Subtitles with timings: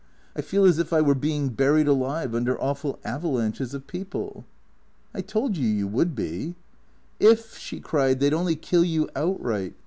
[0.35, 4.45] I feel as if I were being buried alive under awful avalanches of people.""
[5.13, 6.55] I told you you would be.""
[7.31, 9.75] If," she cried," they 'd only kill you outright.